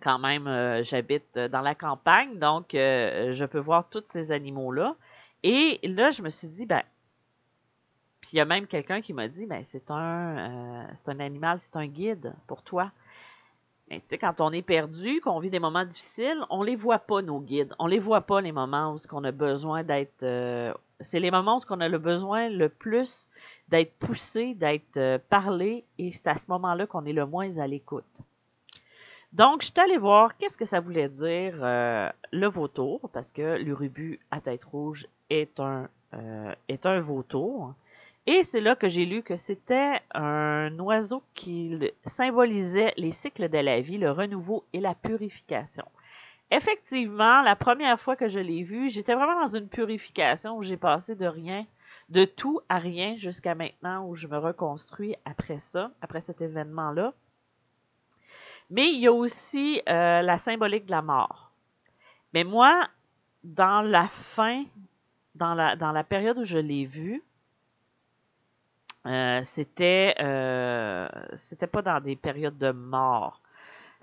quand 0.02 0.18
même, 0.18 0.48
euh, 0.48 0.82
j'habite 0.82 1.38
dans 1.38 1.60
la 1.60 1.76
campagne, 1.76 2.38
donc 2.38 2.70
je 2.72 3.44
peux 3.44 3.60
voir 3.60 3.88
tous 3.90 4.02
ces 4.06 4.32
animaux-là. 4.32 4.96
Et 5.42 5.80
là, 5.84 6.10
je 6.10 6.22
me 6.22 6.28
suis 6.28 6.48
dit, 6.48 6.66
ben, 6.66 6.82
puis 8.20 8.30
il 8.34 8.36
y 8.36 8.40
a 8.40 8.44
même 8.44 8.66
quelqu'un 8.66 9.00
qui 9.00 9.12
m'a 9.12 9.28
dit, 9.28 9.46
ben, 9.46 9.62
c'est 9.64 9.90
un, 9.90 10.88
c'est 10.94 11.10
un 11.10 11.20
animal, 11.20 11.58
c'est 11.60 11.76
un 11.76 11.86
guide 11.86 12.34
pour 12.46 12.62
toi. 12.62 12.92
Mais 13.88 14.00
tu 14.00 14.08
sais, 14.08 14.18
quand 14.18 14.40
on 14.40 14.52
est 14.52 14.62
perdu, 14.62 15.20
qu'on 15.20 15.40
vit 15.40 15.50
des 15.50 15.58
moments 15.58 15.84
difficiles, 15.84 16.44
on 16.50 16.62
les 16.62 16.76
voit 16.76 17.00
pas, 17.00 17.22
nos 17.22 17.40
guides. 17.40 17.74
On 17.78 17.86
les 17.86 17.98
voit 17.98 18.20
pas, 18.20 18.40
les 18.40 18.52
moments 18.52 18.94
où 18.94 18.98
on 19.12 19.24
a 19.24 19.32
besoin 19.32 19.82
d'être 19.82 20.22
c'est 21.00 21.20
les 21.20 21.30
moments 21.30 21.58
où 21.58 21.60
on 21.70 21.80
a 21.80 21.88
le 21.88 21.98
besoin 21.98 22.48
le 22.48 22.68
plus 22.68 23.30
d'être 23.68 23.98
poussé, 23.98 24.54
d'être 24.54 24.96
euh, 24.96 25.18
parlé, 25.18 25.84
et 25.98 26.12
c'est 26.12 26.26
à 26.26 26.36
ce 26.36 26.46
moment-là 26.48 26.86
qu'on 26.86 27.04
est 27.06 27.12
le 27.12 27.26
moins 27.26 27.58
à 27.58 27.66
l'écoute. 27.66 28.04
Donc, 29.32 29.62
je 29.62 29.66
suis 29.66 29.80
allée 29.80 29.98
voir 29.98 30.36
qu'est-ce 30.36 30.58
que 30.58 30.64
ça 30.64 30.80
voulait 30.80 31.08
dire 31.08 31.54
euh, 31.62 32.08
le 32.32 32.48
vautour, 32.48 33.08
parce 33.12 33.32
que 33.32 33.56
l'urubu 33.58 34.20
à 34.30 34.40
tête 34.40 34.64
rouge 34.64 35.06
est 35.30 35.60
un, 35.60 35.88
euh, 36.14 36.52
est 36.68 36.84
un 36.86 37.00
vautour. 37.00 37.74
Et 38.26 38.42
c'est 38.42 38.60
là 38.60 38.76
que 38.76 38.88
j'ai 38.88 39.06
lu 39.06 39.22
que 39.22 39.36
c'était 39.36 40.00
un 40.12 40.76
oiseau 40.78 41.22
qui 41.34 41.78
symbolisait 42.04 42.92
les 42.96 43.12
cycles 43.12 43.48
de 43.48 43.58
la 43.58 43.80
vie, 43.80 43.98
le 43.98 44.10
renouveau 44.10 44.64
et 44.72 44.80
la 44.80 44.94
purification 44.94 45.84
effectivement, 46.50 47.42
la 47.42 47.56
première 47.56 48.00
fois 48.00 48.16
que 48.16 48.28
je 48.28 48.40
l'ai 48.40 48.62
vu, 48.62 48.90
j'étais 48.90 49.14
vraiment 49.14 49.40
dans 49.40 49.56
une 49.56 49.68
purification 49.68 50.56
où 50.56 50.62
j'ai 50.62 50.76
passé 50.76 51.14
de 51.14 51.26
rien, 51.26 51.66
de 52.08 52.24
tout 52.24 52.60
à 52.68 52.78
rien 52.78 53.16
jusqu'à 53.16 53.54
maintenant 53.54 54.06
où 54.06 54.16
je 54.16 54.26
me 54.26 54.38
reconstruis 54.38 55.16
après 55.24 55.58
ça, 55.58 55.92
après 56.00 56.20
cet 56.20 56.40
événement-là. 56.40 57.14
Mais 58.70 58.88
il 58.88 59.00
y 59.00 59.06
a 59.06 59.12
aussi 59.12 59.82
euh, 59.88 60.22
la 60.22 60.38
symbolique 60.38 60.86
de 60.86 60.92
la 60.92 61.02
mort. 61.02 61.50
Mais 62.32 62.44
moi, 62.44 62.86
dans 63.42 63.82
la 63.82 64.08
fin, 64.08 64.64
dans 65.34 65.54
la, 65.54 65.76
dans 65.76 65.92
la 65.92 66.04
période 66.04 66.38
où 66.38 66.44
je 66.44 66.58
l'ai 66.58 66.86
vu, 66.86 67.22
euh, 69.06 69.40
c'était 69.44 70.14
euh, 70.20 71.08
c'était 71.36 71.66
pas 71.66 71.82
dans 71.82 72.00
des 72.00 72.16
périodes 72.16 72.58
de 72.58 72.70
mort. 72.70 73.40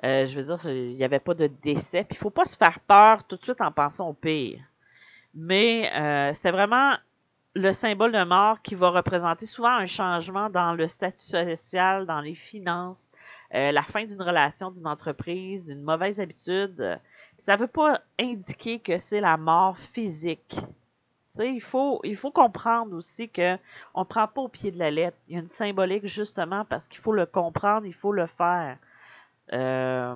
Euh, 0.03 0.25
je 0.25 0.39
veux 0.39 0.55
dire, 0.55 0.71
il 0.71 0.95
n'y 0.95 1.03
avait 1.03 1.19
pas 1.19 1.33
de 1.33 1.47
décès. 1.47 2.03
Puis 2.03 2.15
il 2.15 2.17
faut 2.17 2.29
pas 2.29 2.45
se 2.45 2.57
faire 2.57 2.79
peur 2.81 3.23
tout 3.23 3.37
de 3.37 3.43
suite 3.43 3.61
en 3.61 3.71
pensant 3.71 4.09
au 4.09 4.13
pire. 4.13 4.59
Mais 5.33 5.91
euh, 5.95 6.33
c'était 6.33 6.51
vraiment 6.51 6.95
le 7.55 7.71
symbole 7.71 8.11
de 8.11 8.23
mort 8.23 8.61
qui 8.61 8.75
va 8.75 8.89
représenter 8.89 9.45
souvent 9.45 9.69
un 9.75 9.85
changement 9.85 10.49
dans 10.49 10.73
le 10.73 10.87
statut 10.87 11.19
social, 11.19 12.05
dans 12.05 12.21
les 12.21 12.35
finances, 12.35 13.09
euh, 13.53 13.71
la 13.71 13.83
fin 13.83 14.05
d'une 14.05 14.21
relation, 14.21 14.71
d'une 14.71 14.87
entreprise, 14.87 15.69
une 15.69 15.81
mauvaise 15.81 16.19
habitude. 16.19 16.99
Ça 17.39 17.55
ne 17.55 17.61
veut 17.61 17.67
pas 17.67 18.01
indiquer 18.19 18.79
que 18.79 18.97
c'est 18.97 19.21
la 19.21 19.37
mort 19.37 19.77
physique. 19.77 20.57
il 21.39 21.61
faut, 21.61 22.01
il 22.03 22.15
faut 22.15 22.31
comprendre 22.31 22.95
aussi 22.95 23.29
que 23.29 23.57
on 23.93 24.05
prend 24.05 24.27
pas 24.27 24.41
au 24.41 24.49
pied 24.49 24.71
de 24.71 24.79
la 24.79 24.91
lettre. 24.91 25.17
Il 25.27 25.35
y 25.35 25.37
a 25.37 25.41
une 25.41 25.49
symbolique 25.49 26.07
justement 26.07 26.65
parce 26.65 26.87
qu'il 26.87 26.99
faut 26.99 27.13
le 27.13 27.25
comprendre, 27.25 27.85
il 27.85 27.93
faut 27.93 28.11
le 28.11 28.25
faire. 28.27 28.77
Euh, 29.53 30.15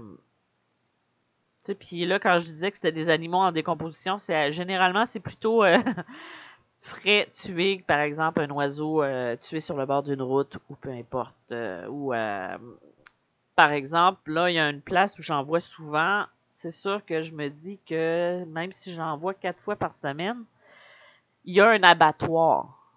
puis 1.79 2.05
là, 2.05 2.19
quand 2.19 2.39
je 2.39 2.45
disais 2.45 2.71
que 2.71 2.77
c'était 2.77 2.91
des 2.91 3.09
animaux 3.09 3.37
en 3.37 3.51
décomposition, 3.51 4.17
c'est 4.17 4.51
généralement 4.51 5.05
c'est 5.05 5.19
plutôt 5.19 5.63
euh, 5.63 5.77
frais 6.81 7.29
tuer, 7.31 7.83
par 7.87 7.99
exemple, 7.99 8.41
un 8.41 8.49
oiseau 8.49 9.03
euh, 9.03 9.35
tué 9.37 9.59
sur 9.59 9.77
le 9.77 9.85
bord 9.85 10.03
d'une 10.03 10.21
route 10.21 10.57
ou 10.69 10.75
peu 10.75 10.89
importe. 10.89 11.35
Euh, 11.51 11.87
ou 11.87 12.13
par 13.61 13.73
exemple, 13.73 14.33
là, 14.33 14.49
il 14.49 14.55
y 14.55 14.59
a 14.59 14.67
une 14.67 14.81
place 14.81 15.19
où 15.19 15.21
j'en 15.21 15.43
vois 15.43 15.59
souvent. 15.59 16.25
C'est 16.55 16.71
sûr 16.71 17.05
que 17.05 17.21
je 17.21 17.31
me 17.31 17.47
dis 17.49 17.79
que 17.85 18.43
même 18.45 18.71
si 18.71 18.91
j'en 18.91 19.17
vois 19.17 19.35
quatre 19.35 19.59
fois 19.59 19.75
par 19.75 19.93
semaine, 19.93 20.45
il 21.45 21.53
y 21.53 21.61
a 21.61 21.69
un 21.69 21.83
abattoir. 21.83 22.91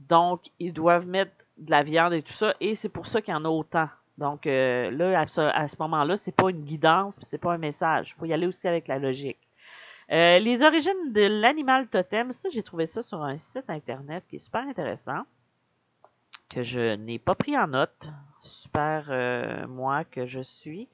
Donc, 0.00 0.46
ils 0.58 0.72
doivent 0.72 1.06
mettre 1.06 1.32
de 1.58 1.70
la 1.70 1.82
viande 1.82 2.14
et 2.14 2.22
tout 2.22 2.32
ça, 2.32 2.54
et 2.60 2.74
c'est 2.74 2.88
pour 2.88 3.06
ça 3.06 3.20
qu'il 3.20 3.34
y 3.34 3.36
en 3.36 3.44
a 3.44 3.50
autant. 3.50 3.90
Donc 4.16 4.46
euh, 4.46 4.90
là, 4.90 5.20
à 5.20 5.68
ce, 5.68 5.76
moment-là, 5.80 6.16
c'est 6.16 6.34
pas 6.34 6.48
une 6.48 6.64
guidance, 6.64 7.18
c'est 7.20 7.36
pas 7.36 7.52
un 7.52 7.58
message. 7.58 8.14
Il 8.16 8.18
faut 8.18 8.24
y 8.24 8.32
aller 8.32 8.46
aussi 8.46 8.66
avec 8.66 8.88
la 8.88 8.98
logique. 8.98 9.46
Euh, 10.12 10.38
les 10.38 10.62
origines 10.62 11.12
de 11.12 11.26
l'animal 11.26 11.88
totem, 11.88 12.32
ça, 12.32 12.48
j'ai 12.48 12.62
trouvé 12.62 12.86
ça 12.86 13.02
sur 13.02 13.22
un 13.22 13.36
site 13.36 13.68
internet 13.68 14.24
qui 14.30 14.36
est 14.36 14.38
super 14.38 14.62
intéressant, 14.62 15.24
que 16.48 16.62
je 16.62 16.94
n'ai 16.96 17.18
pas 17.18 17.34
pris 17.34 17.56
en 17.56 17.68
note. 17.68 18.10
Super 18.42 19.06
euh, 19.10 19.66
moi 19.66 20.04
que 20.04 20.26
je 20.26 20.40
suis. 20.40 20.88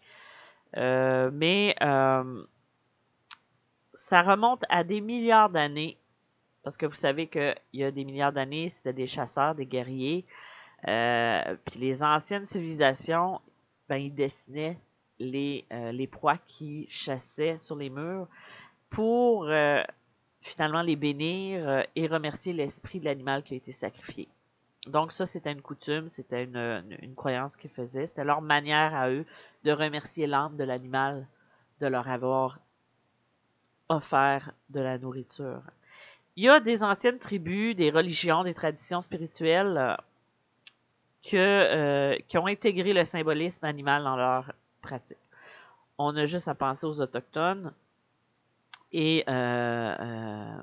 mais 0.75 1.75
ça 3.95 4.23
remonte 4.23 4.65
à 4.69 4.85
des 4.85 5.01
milliards 5.01 5.51
d'années. 5.51 5.97
Parce 6.63 6.77
que 6.77 6.87
vous 6.87 6.95
savez 6.95 7.27
qu'il 7.27 7.57
y 7.73 7.85
a 7.85 7.91
des 7.91 8.05
milliards 8.05 8.33
d'années, 8.33 8.69
c'était 8.69 8.93
des 8.93 9.07
chasseurs, 9.07 9.55
des 9.55 9.67
guerriers. 9.67 10.25
Euh, 10.89 11.57
puis 11.65 11.81
les 11.81 12.03
anciennes 12.03 12.47
civilisations, 12.47 13.41
ben, 13.89 13.97
ils 13.97 14.15
dessinaient 14.15 14.79
les, 15.19 15.65
euh, 15.73 15.93
les 15.93 16.07
proies 16.07 16.39
qui 16.47 16.87
chassaient 16.89 17.59
sur 17.59 17.77
les 17.77 17.91
murs 17.91 18.27
pour 18.91 19.45
euh, 19.45 19.83
finalement 20.41 20.83
les 20.83 20.97
bénir 20.97 21.85
et 21.95 22.07
remercier 22.07 22.53
l'esprit 22.53 23.01
de 23.01 23.05
l'animal 23.05 23.43
qui 23.43 23.55
a 23.55 23.57
été 23.57 23.73
sacrifié. 23.73 24.29
Donc 24.87 25.13
ça, 25.13 25.27
c'était 25.27 25.53
une 25.53 25.63
coutume, 25.63 26.09
c'était 26.09 26.45
une, 26.45 27.15
croyance 27.15 27.57
qu'ils 27.57 27.71
faisaient. 27.71 28.07
C'était 28.07 28.25
leur 28.25 28.43
manière 28.43 28.95
à 28.95 29.11
eux 29.11 29.25
de 29.65 29.73
remercier 29.73 30.27
l'âme 30.27 30.57
de 30.57 30.65
l'animal 30.65 31.27
de 31.81 31.87
leur 31.87 32.09
avoir 32.09 32.59
offert 33.89 34.53
de 34.71 34.81
la 34.81 34.99
nourriture. 34.99 35.63
Il 36.37 36.45
y 36.45 36.49
a 36.49 36.61
des 36.61 36.83
anciennes 36.83 37.19
tribus, 37.19 37.77
des 37.77 37.91
religions, 37.91 38.43
des 38.43 38.55
traditions 38.55 39.03
spirituelles 39.03 39.97
que, 41.23 41.37
euh, 41.37 42.19
qui 42.29 42.39
ont 42.39 42.47
intégré 42.47 42.93
le 42.93 43.05
symbolisme 43.05 43.65
animal 43.65 44.03
dans 44.03 44.17
leur 44.17 44.53
pratique. 44.81 45.19
On 45.99 46.17
a 46.17 46.27
juste 46.27 46.49
à 46.49 46.55
penser 46.55 46.87
aux 46.87 47.01
Autochtones 47.01 47.73
et 48.93 49.25
euh, 49.29 49.97
euh, 50.01 50.63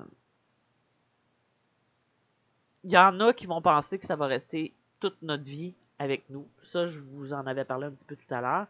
il 2.84 2.90
y 2.90 2.98
en 2.98 3.20
a 3.20 3.32
qui 3.32 3.46
vont 3.46 3.62
penser 3.62 3.98
que 3.98 4.06
ça 4.06 4.16
va 4.16 4.26
rester 4.26 4.74
toute 5.00 5.20
notre 5.22 5.44
vie 5.44 5.74
avec 5.98 6.24
nous. 6.30 6.48
Ça, 6.62 6.86
je 6.86 6.98
vous 6.98 7.32
en 7.32 7.46
avais 7.46 7.64
parlé 7.64 7.86
un 7.86 7.90
petit 7.90 8.04
peu 8.04 8.16
tout 8.16 8.34
à 8.34 8.40
l'heure. 8.40 8.66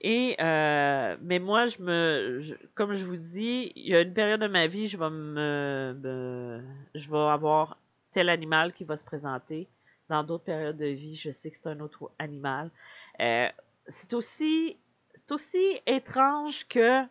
Et 0.00 0.36
mais 0.38 1.38
moi, 1.38 1.66
je 1.66 1.82
me, 1.82 2.40
comme 2.74 2.92
je 2.92 3.04
vous 3.04 3.16
dis, 3.16 3.72
il 3.74 3.88
y 3.88 3.96
a 3.96 4.02
une 4.02 4.12
période 4.12 4.40
de 4.40 4.46
ma 4.46 4.66
vie, 4.66 4.86
je 4.86 4.98
vais 4.98 5.10
me 5.10 6.62
je 6.94 7.10
vais 7.10 7.18
avoir 7.18 7.78
tel 8.12 8.28
animal 8.28 8.72
qui 8.72 8.84
va 8.84 8.96
se 8.96 9.04
présenter 9.04 9.68
dans 10.08 10.22
d'autres 10.22 10.44
périodes 10.44 10.76
de 10.76 10.86
vie, 10.86 11.16
je 11.16 11.30
sais 11.30 11.50
que 11.50 11.56
c'est 11.56 11.68
un 11.68 11.80
autre 11.80 12.10
animal. 12.18 12.70
Euh, 13.20 13.48
c'est 13.88 14.14
aussi, 14.14 14.76
aussi 15.30 15.80
étrange 15.86 16.66
que 16.68 17.02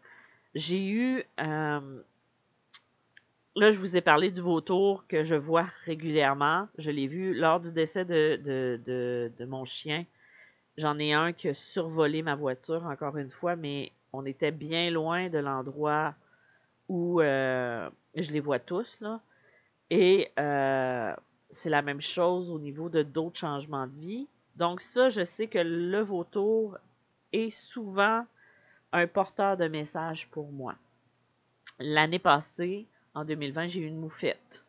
j'ai 0.53 0.87
eu. 0.87 1.23
Euh, 1.39 2.01
là, 3.55 3.71
je 3.71 3.79
vous 3.79 3.95
ai 3.97 4.01
parlé 4.01 4.31
du 4.31 4.41
vautour 4.41 5.05
que 5.07 5.23
je 5.23 5.35
vois 5.35 5.67
régulièrement. 5.83 6.67
Je 6.77 6.91
l'ai 6.91 7.07
vu 7.07 7.33
lors 7.33 7.59
du 7.59 7.71
décès 7.71 8.05
de, 8.05 9.45
mon 9.45 9.65
chien. 9.65 10.05
J'en 10.77 10.99
ai 10.99 11.13
un 11.13 11.31
qui 11.31 11.49
a 11.49 11.53
survolé 11.53 12.21
ma 12.21 12.35
voiture, 12.35 12.85
encore 12.85 13.17
une 13.17 13.29
fois, 13.29 13.55
mais 13.55 13.91
on 14.11 14.25
était 14.25 14.51
bien 14.51 14.91
loin 14.91 15.29
de 15.29 15.37
l'endroit 15.37 16.13
où 16.89 17.21
euh, 17.21 17.89
je 18.15 18.31
les 18.31 18.41
vois 18.41 18.59
tous. 18.59 18.97
Là. 18.99 19.21
Et 19.89 20.31
c'est 20.35 21.69
la 21.69 21.81
même 21.81 22.01
chose 22.01 22.49
au 22.49 22.59
niveau 22.59 22.89
de 22.89 23.03
d'autres 23.03 23.39
changements 23.39 23.87
de 23.87 23.95
vie. 23.99 24.27
Donc 24.55 24.81
ça, 24.81 25.09
je 25.09 25.23
sais 25.23 25.47
que 25.47 25.59
le 25.59 26.01
vautour 26.01 26.77
est 27.33 27.49
souvent 27.49 28.25
un 28.91 29.07
porteur 29.07 29.57
de 29.57 29.67
message 29.67 30.27
pour 30.29 30.51
moi. 30.51 30.75
L'année 31.79 32.19
passée, 32.19 32.87
en 33.15 33.25
2020, 33.25 33.67
j'ai 33.67 33.81
eu 33.81 33.87
une 33.87 33.99
moufette. 33.99 34.65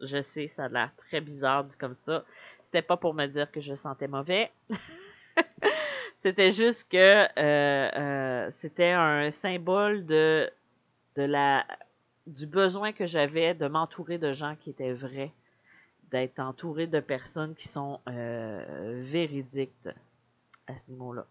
Je 0.00 0.22
sais, 0.22 0.46
ça 0.46 0.64
a 0.64 0.68
l'air 0.68 0.92
très 0.96 1.20
bizarre 1.20 1.64
dit 1.64 1.76
comme 1.76 1.94
ça. 1.94 2.24
C'était 2.64 2.82
pas 2.82 2.96
pour 2.96 3.14
me 3.14 3.26
dire 3.26 3.50
que 3.50 3.60
je 3.60 3.74
sentais 3.74 4.08
mauvais. 4.08 4.50
c'était 6.20 6.52
juste 6.52 6.90
que 6.90 6.96
euh, 6.96 7.28
euh, 7.36 8.48
c'était 8.52 8.92
un 8.92 9.30
symbole 9.30 10.06
de, 10.06 10.50
de 11.16 11.22
la 11.22 11.66
du 12.26 12.46
besoin 12.46 12.92
que 12.92 13.06
j'avais 13.06 13.54
de 13.54 13.66
m'entourer 13.68 14.18
de 14.18 14.32
gens 14.32 14.54
qui 14.54 14.70
étaient 14.70 14.92
vrais 14.92 15.32
d'être 16.10 16.38
entouré 16.38 16.86
de 16.86 17.00
personnes 17.00 17.54
qui 17.54 17.68
sont 17.68 18.00
euh, 18.08 19.00
véridiques 19.02 19.72
à 20.66 20.76
ce 20.76 20.90
niveau-là. 20.90 21.26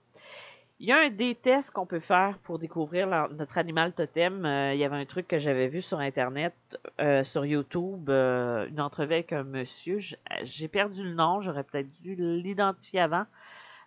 Il 0.79 0.88
y 0.88 0.91
a 0.91 1.00
un 1.00 1.10
des 1.10 1.34
tests 1.34 1.72
qu'on 1.72 1.88
peut 1.88 2.00
faire 2.00 2.38
pour 2.43 2.60
découvrir 2.60 3.07
notre 3.31 3.57
animal 3.57 3.93
totem. 3.93 4.46
Euh, 4.46 4.75
il 4.75 4.79
y 4.79 4.84
avait 4.84 4.98
un 4.98 5.05
truc 5.05 5.27
que 5.27 5.39
j'avais 5.39 5.67
vu 5.67 5.81
sur 5.81 6.00
Internet, 6.00 6.53
euh, 7.01 7.24
sur 7.24 7.48
YouTube, 7.48 8.10
une 8.10 8.79
entrevue 8.79 9.13
avec 9.13 9.34
un 9.34 9.43
monsieur. 9.43 9.98
J'ai 10.43 10.67
perdu 10.67 11.03
le 11.03 11.15
nom, 11.15 11.41
j'aurais 11.41 11.63
peut-être 11.63 11.91
dû 12.01 12.13
l'identifier 12.15 13.00
avant. 13.00 13.25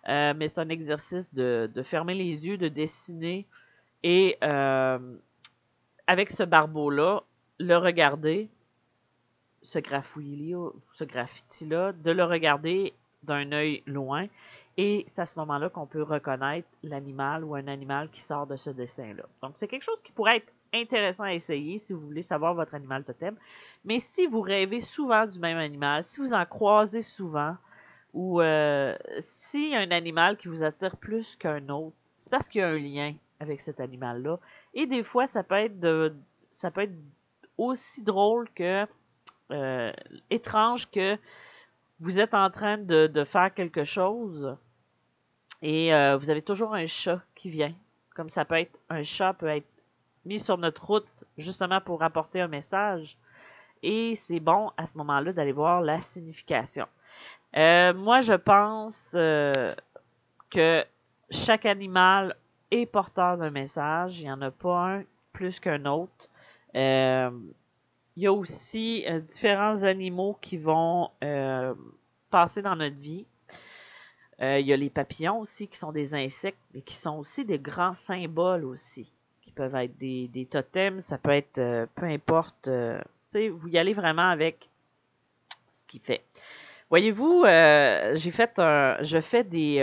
mais 0.05 0.49
c'est 0.49 0.59
un 0.59 0.67
exercice 0.67 1.33
de, 1.33 1.71
de, 1.73 1.81
fermer 1.81 2.13
les 2.13 2.45
yeux, 2.45 2.57
de 2.57 2.67
dessiner 2.67 3.45
et 4.03 4.37
avec 6.07 6.29
ce 6.29 6.43
barbeau-là, 6.43 7.23
le 7.57 7.77
regarder, 7.77 8.49
ce 9.63 9.79
graffiti-là, 9.79 11.93
de 11.93 12.11
le 12.11 12.23
regarder 12.25 12.93
d'un 13.23 13.53
œil 13.53 13.81
loin. 13.85 14.27
Et 14.77 15.05
c'est 15.07 15.19
à 15.19 15.25
ce 15.25 15.37
moment-là 15.39 15.69
qu'on 15.69 15.85
peut 15.85 16.03
reconnaître 16.03 16.67
l'animal 16.83 17.43
ou 17.43 17.55
un 17.55 17.67
animal 17.67 18.09
qui 18.09 18.21
sort 18.21 18.47
de 18.47 18.55
ce 18.55 18.69
dessin-là. 18.69 19.23
Donc, 19.41 19.55
c'est 19.57 19.67
quelque 19.67 19.83
chose 19.83 20.01
qui 20.01 20.11
pourrait 20.11 20.37
être 20.37 20.53
intéressant 20.73 21.23
à 21.23 21.33
essayer 21.33 21.77
si 21.77 21.93
vous 21.93 21.99
voulez 21.99 22.21
savoir 22.21 22.53
votre 22.53 22.73
animal 22.73 23.03
totem. 23.03 23.35
Mais 23.83 23.99
si 23.99 24.27
vous 24.27 24.41
rêvez 24.41 24.79
souvent 24.79 25.25
du 25.25 25.39
même 25.39 25.57
animal, 25.57 26.03
si 26.03 26.21
vous 26.21 26.33
en 26.33 26.45
croisez 26.45 27.01
souvent, 27.01 27.57
ou 28.13 28.41
euh, 28.41 28.95
a 28.95 29.77
un 29.77 29.91
animal 29.91 30.37
qui 30.37 30.47
vous 30.47 30.63
attire 30.63 30.97
plus 30.97 31.35
qu'un 31.35 31.67
autre, 31.69 31.95
c'est 32.17 32.29
parce 32.29 32.49
qu'il 32.49 32.61
y 32.61 32.63
a 32.63 32.69
un 32.69 32.77
lien 32.77 33.13
avec 33.39 33.59
cet 33.59 33.79
animal-là. 33.79 34.37
Et 34.73 34.85
des 34.85 35.03
fois, 35.03 35.27
ça 35.27 35.43
peut 35.43 35.55
être 35.55 35.79
de, 35.79 36.13
ça 36.51 36.71
peut 36.71 36.81
être 36.81 36.93
aussi 37.57 38.03
drôle 38.03 38.49
que 38.53 38.85
euh, 39.51 39.91
étrange 40.29 40.89
que 40.89 41.17
vous 42.01 42.19
êtes 42.19 42.33
en 42.33 42.49
train 42.49 42.79
de, 42.79 43.23
faire 43.23 43.53
quelque 43.53 43.85
chose 43.85 44.57
et 45.61 45.93
euh, 45.93 46.17
vous 46.17 46.31
avez 46.31 46.41
toujours 46.41 46.73
un 46.73 46.87
chat 46.87 47.21
qui 47.35 47.49
vient. 47.49 47.73
Comme 48.15 48.27
ça 48.27 48.43
peut 48.43 48.55
être 48.55 48.77
un 48.89 49.03
chat 49.03 49.33
peut 49.33 49.47
être 49.47 49.67
mis 50.25 50.39
sur 50.39 50.57
notre 50.57 50.83
route 50.85 51.23
justement 51.37 51.79
pour 51.79 52.01
apporter 52.03 52.41
un 52.41 52.47
message. 52.47 53.17
Et 53.83 54.15
c'est 54.15 54.39
bon 54.39 54.71
à 54.77 54.87
ce 54.87 54.97
moment-là 54.97 55.31
d'aller 55.31 55.51
voir 55.51 55.81
la 55.81 56.01
signification. 56.01 56.87
Euh, 57.55 57.93
moi, 57.93 58.21
je 58.21 58.33
pense 58.33 59.11
que 59.11 60.85
chaque 61.29 61.65
animal 61.65 62.35
est 62.71 62.87
porteur 62.87 63.37
d'un 63.37 63.51
message. 63.51 64.19
Il 64.19 64.25
n'y 64.25 64.31
en 64.31 64.41
a 64.41 64.51
pas 64.51 64.95
un 64.95 65.03
plus 65.33 65.59
qu'un 65.59 65.85
autre. 65.85 66.29
Il 68.21 68.25
y 68.25 68.27
a 68.27 68.33
aussi 68.33 69.03
euh, 69.07 69.19
différents 69.19 69.81
animaux 69.81 70.37
qui 70.39 70.55
vont 70.55 71.09
euh, 71.23 71.73
passer 72.29 72.61
dans 72.61 72.75
notre 72.75 72.97
vie. 72.97 73.25
Euh, 74.39 74.59
il 74.59 74.67
y 74.67 74.73
a 74.73 74.77
les 74.77 74.91
papillons 74.91 75.39
aussi 75.39 75.67
qui 75.67 75.75
sont 75.79 75.91
des 75.91 76.13
insectes, 76.13 76.59
mais 76.71 76.81
qui 76.81 76.93
sont 76.93 77.17
aussi 77.17 77.45
des 77.45 77.57
grands 77.57 77.93
symboles 77.93 78.63
aussi, 78.63 79.11
qui 79.41 79.51
peuvent 79.51 79.73
être 79.73 79.97
des, 79.97 80.27
des 80.27 80.45
totems, 80.45 81.01
ça 81.01 81.17
peut 81.17 81.31
être 81.31 81.87
peu 81.95 82.05
importe. 82.05 82.69
vous 82.69 83.67
y 83.67 83.79
allez 83.79 83.95
vraiment 83.95 84.29
avec 84.29 84.69
ce 85.73 85.87
qu'il 85.87 86.01
fait. 86.01 86.23
Voyez-vous, 86.91 87.43
j'ai 87.43 88.31
fait 88.31 88.59
un, 88.59 88.97
je 89.01 89.19
fais 89.19 89.43
des, 89.43 89.77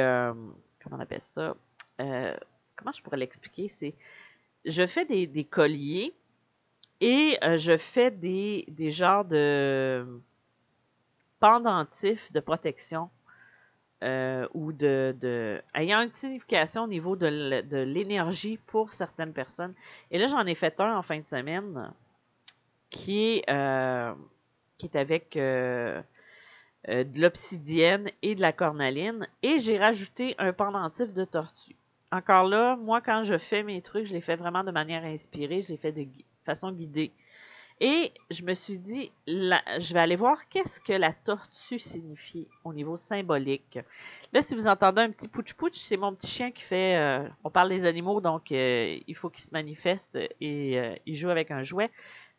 comment 0.81 0.97
on 0.97 1.01
appelle 1.01 1.23
ça? 1.23 1.57
Comment 1.99 2.93
je 2.95 3.03
pourrais 3.03 3.17
l'expliquer? 3.17 3.67
C'est, 3.67 3.95
je 4.65 4.87
fais 4.87 5.07
des, 5.07 5.27
des 5.27 5.43
colliers 5.43 6.15
Et 7.01 7.39
je 7.57 7.77
fais 7.77 8.11
des, 8.11 8.65
des 8.69 8.91
genres 8.91 9.25
de 9.25 10.21
pendentifs 11.41 12.33
de 12.33 12.41
protection 12.41 13.11
ou 14.03 14.73
de, 14.73 15.63
ayant 15.75 16.03
une 16.03 16.13
signification 16.13 16.85
au 16.85 16.89
niveau 16.89 17.17
de 17.17 17.83
l'énergie 17.85 18.59
pour 18.67 18.93
certaines 18.93 19.33
personnes. 19.33 19.75
Et 20.11 20.19
là, 20.19 20.27
j'en 20.27 20.45
ai 20.47 20.55
fait 20.55 20.81
un 20.81 20.97
en 20.97 21.03
fin 21.03 21.19
de 21.19 21.29
semaine 21.29 21.93
qui 22.91 23.39
est, 23.39 23.45
qui 24.79 24.87
est 24.87 24.97
avec 24.97 25.37
euh, 26.89 27.05
de 27.05 27.21
l'obsidienne 27.21 28.09
et 28.23 28.35
de 28.35 28.41
la 28.41 28.53
cornaline. 28.53 29.27
Et 29.43 29.59
j'ai 29.59 29.79
rajouté 29.79 30.35
un 30.39 30.53
pendentif 30.53 31.13
de 31.13 31.25
tortue. 31.25 31.77
Encore 32.13 32.45
là, 32.45 32.77
moi, 32.77 33.01
quand 33.01 33.25
je 33.25 33.37
fais 33.37 33.63
mes 33.63 33.83
trucs, 33.83 34.07
je 34.07 34.13
les 34.15 34.21
fais 34.21 34.37
vraiment 34.37 34.65
de 34.65 34.71
manière 34.71 35.05
inspirée, 35.05 35.61
je 35.63 35.69
les 35.69 35.77
fais 35.77 35.93
de 35.93 36.07
façon 36.49 36.73
guidée. 36.73 37.13
Et 37.81 38.13
je 38.31 38.43
me 38.43 38.55
suis 38.55 38.79
dit, 38.79 39.13
je 39.27 39.95
vais 39.95 40.01
aller 40.01 40.17
voir 40.17 40.49
qu'est-ce 40.49 40.81
que 40.81 40.93
la 40.93 41.13
tortue 41.13 41.79
signifie 41.79 42.49
au 42.65 42.73
niveau 42.73 42.97
symbolique. 42.97 43.79
Là, 44.33 44.43
si 44.43 44.57
vous 44.57 44.67
entendez 44.67 45.03
un 45.03 45.11
petit 45.11 45.29
pouch-pouch, 45.29 45.75
c'est 45.75 45.97
mon 45.97 46.13
petit 46.15 46.27
chien 46.27 46.51
qui 46.51 46.63
fait... 46.63 46.97
Euh, 46.97 47.29
on 47.45 47.51
parle 47.51 47.69
des 47.69 47.85
animaux, 47.85 48.21
donc 48.21 48.51
euh, 48.51 48.99
il 49.07 49.15
faut 49.15 49.31
qu'il 49.31 49.45
se 49.45 49.53
manifeste 49.53 50.19
et 50.41 50.99
il 51.07 51.15
joue 51.15 51.31
avec 51.31 51.53
un 51.53 51.63
jouet. 51.63 51.91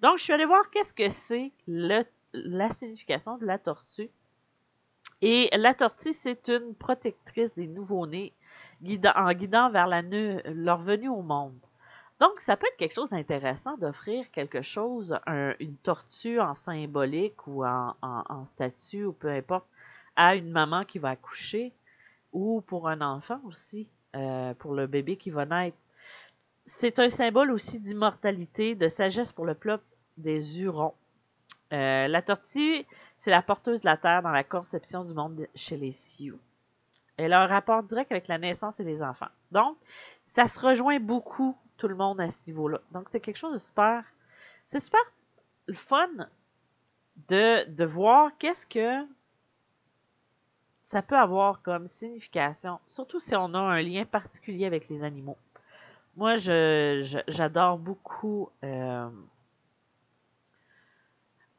Donc, 0.02 0.18
je 0.18 0.24
suis 0.24 0.34
allée 0.34 0.46
voir 0.46 0.70
qu'est-ce 0.72 0.94
que 0.94 1.10
c'est 1.10 1.52
la 1.68 2.72
signification 2.72 3.38
de 3.38 3.46
la 3.46 3.58
tortue. 3.58 4.10
Et 5.22 5.50
la 5.54 5.74
tortue, 5.74 6.14
c'est 6.14 6.50
une 6.50 6.76
protectrice 6.76 7.56
des 7.56 7.68
nouveau-nés 7.68 8.34
en 9.16 9.34
guidant 9.34 9.70
vers 9.70 9.88
la, 9.88 10.02
leur 10.02 10.82
venue 10.82 11.10
au 11.10 11.22
monde. 11.22 11.60
Donc, 12.20 12.42
ça 12.42 12.58
peut 12.58 12.68
être 12.68 12.78
quelque 12.78 12.94
chose 12.94 13.10
d'intéressant 13.12 13.78
d'offrir 13.78 14.30
quelque 14.32 14.62
chose, 14.62 15.18
une 15.60 15.76
tortue 15.78 16.40
en 16.40 16.54
symbolique 16.54 17.48
ou 17.48 17.64
en, 17.66 18.46
statue 18.46 19.06
ou 19.06 19.14
peu 19.14 19.30
importe, 19.30 19.66
à 20.16 20.36
une 20.36 20.52
maman 20.52 20.84
qui 20.84 21.00
va 21.00 21.12
accoucher 21.12 21.74
ou 22.34 22.62
pour 22.62 22.90
un 22.90 23.02
enfant 23.02 23.40
aussi, 23.46 23.88
euh, 24.16 24.54
pour 24.56 24.74
le 24.74 24.86
bébé 24.86 25.16
qui 25.16 25.30
va 25.30 25.46
naître. 25.46 25.78
C'est 26.66 27.00
un 27.00 27.10
symbole 27.10 27.52
aussi 27.52 27.80
d'immortalité, 27.80 28.76
de 28.76 28.88
sagesse 28.88 29.32
pour 29.32 29.46
le 29.46 29.56
peuple 29.56 29.84
des 30.18 30.62
Hurons. 30.62 30.94
Euh, 31.72 32.08
la 32.08 32.22
tortue, 32.22 32.86
c'est 33.18 33.32
la 33.32 33.42
porteuse 33.42 33.82
de 33.82 33.86
la 33.86 33.98
Terre 33.98 34.22
dans 34.22 34.32
la 34.32 34.44
conception 34.44 35.06
du 35.06 35.14
monde 35.14 35.48
chez 35.56 35.78
les 35.78 35.92
Sioux. 35.92 36.40
Elle 37.18 37.34
a 37.34 37.42
un 37.42 37.48
rapport 37.48 37.84
direct 37.84 38.12
avec 38.12 38.28
la 38.28 38.38
naissance 38.38 38.80
et 38.80 38.84
les 38.84 39.02
enfants. 39.02 39.28
Donc, 39.52 39.78
ça 40.28 40.48
se 40.48 40.60
rejoint 40.60 41.00
beaucoup, 41.00 41.56
tout 41.80 41.88
le 41.88 41.96
monde, 41.96 42.22
à 42.22 42.30
ce 42.30 42.38
niveau-là. 42.46 42.80
Donc, 42.92 43.10
c'est 43.10 43.20
quelque 43.20 43.38
chose 43.38 43.54
de 43.54 43.58
super. 43.58 44.04
C'est 44.66 44.80
super 44.80 45.02
le 45.66 45.74
fun 45.74 46.10
de, 47.28 47.68
de 47.70 47.86
voir 47.86 48.32
qu'est-ce 48.38 48.66
que 48.68 49.06
ça 50.90 51.04
peut 51.04 51.18
avoir 51.18 51.62
comme 51.62 51.88
signification, 51.88 52.80
surtout 52.88 53.20
si 53.20 53.36
on 53.36 53.54
a 53.54 53.60
un 53.60 53.80
lien 53.80 54.06
particulier 54.06 54.66
avec 54.66 54.90
les 54.90 55.04
animaux. 55.04 55.38
Moi, 56.18 56.38
j'adore 56.38 57.78
beaucoup 57.78 58.50
euh, 58.64 59.08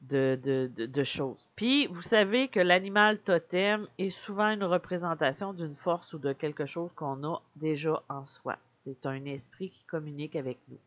de, 0.00 1.04
choses. 1.04 1.46
Puis, 1.54 1.86
vous 1.86 2.02
savez 2.02 2.48
que 2.48 2.58
l'animal 2.58 3.18
totem 3.20 3.86
est 3.98 4.10
souvent 4.10 4.48
une 4.48 4.64
représentation 4.64 5.52
d'une 5.52 5.76
force 5.76 6.12
ou 6.12 6.18
de 6.18 6.32
quelque 6.32 6.66
chose 6.66 6.90
qu'on 6.96 7.22
a 7.22 7.40
déjà 7.54 8.02
en 8.08 8.26
soi. 8.26 8.56
C'est 8.82 9.04
un 9.04 9.26
esprit 9.26 9.68
qui 9.68 9.84
communique 9.84 10.36
avec 10.36 10.58
nous. 10.68 10.78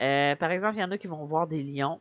Euh, 0.00 0.36
par 0.36 0.52
exemple, 0.52 0.76
il 0.76 0.80
y 0.80 0.84
en 0.84 0.92
a 0.92 0.98
qui 0.98 1.08
vont 1.08 1.24
voir 1.24 1.48
des 1.48 1.62
lions. 1.64 2.00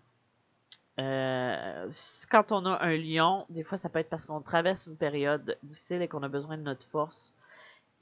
Euh, 0.99 1.89
quand 2.29 2.51
on 2.51 2.65
a 2.65 2.83
un 2.83 2.95
lion, 2.95 3.45
des 3.49 3.63
fois, 3.63 3.77
ça 3.77 3.89
peut 3.89 3.99
être 3.99 4.09
parce 4.09 4.27
qu'on 4.27 4.41
traverse 4.41 4.85
une 4.85 4.97
période 4.97 5.57
difficile 5.63 6.03
et 6.03 6.07
qu'on 6.07 6.21
a 6.21 6.27
besoin 6.27 6.57
de 6.57 6.61
notre 6.61 6.85
force 6.87 7.33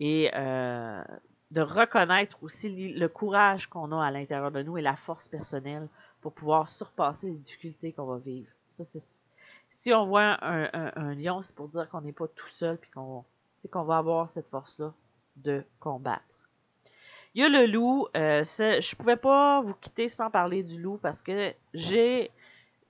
et 0.02 0.32
euh, 0.36 1.02
de 1.52 1.62
reconnaître 1.62 2.38
aussi 2.44 2.94
le 2.94 3.08
courage 3.08 3.68
qu'on 3.68 3.94
a 3.94 4.06
à 4.06 4.12
l'intérieur 4.12 4.52
de 4.52 4.62
nous 4.62 4.78
et 4.78 4.82
la 4.82 4.98
force 4.98 5.30
personnelle 5.30 5.88
pour 6.20 6.34
pouvoir 6.34 6.68
surpasser 6.68 7.28
les 7.28 7.38
difficultés 7.38 7.94
qu'on 7.94 8.06
va 8.06 8.18
vivre. 8.18 8.52
Si 9.70 9.94
on 9.94 10.06
voit 10.08 10.38
un, 10.44 11.16
lion, 11.16 11.42
c'est 11.42 11.56
pour 11.56 11.70
dire 11.70 11.90
qu'on 11.90 12.02
n'est 12.02 12.12
pas 12.12 12.28
tout 12.28 12.48
seul 12.48 12.78
puis 12.78 12.92
qu'on 12.92 13.84
va 13.84 13.98
avoir 13.98 14.30
cette 14.30 14.50
force-là 14.50 14.94
de 15.38 15.64
combattre. 15.80 16.33
Il 17.36 17.42
y 17.42 17.46
a 17.46 17.50
le 17.50 17.66
loup. 17.66 18.08
Euh, 18.16 18.44
je 18.44 18.96
pouvais 18.96 19.18
pas 19.18 19.62
vous 19.62 19.74
quitter 19.74 20.10
sans 20.10 20.30
parler 20.30 20.64
du 20.64 20.80
loup 20.80 21.00
parce 21.02 21.22
que 21.22 21.54
j'ai, 21.74 22.32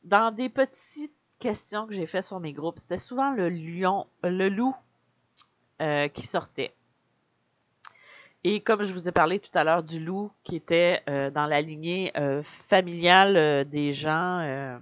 dans 0.03 0.33
des 0.33 0.49
petites 0.49 1.13
questions 1.39 1.87
que 1.87 1.93
j'ai 1.93 2.05
fait 2.05 2.21
sur 2.21 2.39
mes 2.39 2.53
groupes, 2.53 2.79
c'était 2.79 2.97
souvent 2.97 3.31
le 3.31 3.49
lion, 3.49 4.07
le 4.23 4.49
loup 4.49 4.75
euh, 5.81 6.07
qui 6.07 6.25
sortait. 6.25 6.73
Et 8.45 8.61
comme 8.61 8.83
je 8.83 8.93
vous 8.93 9.09
ai 9.09 9.11
parlé 9.11 9.39
tout 9.39 9.51
à 9.53 9.63
l'heure 9.63 9.83
du 9.83 9.99
loup 9.99 10.31
qui 10.43 10.55
était 10.55 11.01
euh, 11.09 11.29
dans 11.29 11.45
la 11.45 11.61
lignée 11.61 12.11
euh, 12.17 12.43
familiale 12.43 13.67
des 13.69 13.91
gens 13.91 14.79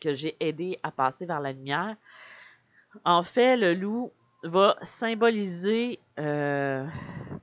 que 0.00 0.14
j'ai 0.14 0.36
aidé 0.40 0.78
à 0.82 0.90
passer 0.90 1.24
vers 1.26 1.40
la 1.40 1.52
lumière, 1.52 1.96
en 3.04 3.22
fait, 3.22 3.56
le 3.56 3.74
loup 3.74 4.10
va 4.42 4.76
symboliser 4.82 6.00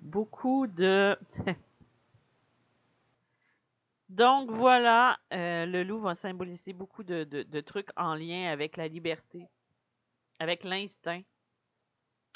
beaucoup 0.08 0.68
de... 0.68 1.18
Donc 4.10 4.50
voilà, 4.52 5.20
le 5.32 5.84
loup 5.84 6.00
va 6.00 6.16
symboliser 6.16 6.74
beaucoup 6.74 7.04
de 7.04 7.62
trucs 7.62 7.90
en 7.98 8.16
lien 8.16 8.50
avec 8.52 8.78
la 8.78 8.88
liberté, 8.88 9.48
avec 10.40 10.64
l'instinct, 10.64 11.22